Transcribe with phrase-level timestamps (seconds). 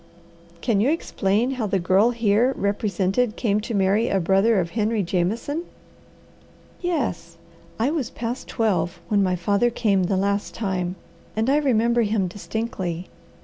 [0.61, 5.03] "Can you explain how the girl here represented came to marry a brother of Henry
[5.03, 5.61] Jameson?"
[6.81, 7.37] "Yes.
[7.77, 10.95] I was past twelve when my father came the last time,
[11.35, 13.09] and I remember him distinctly.